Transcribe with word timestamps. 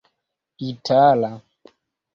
itala 0.69 1.31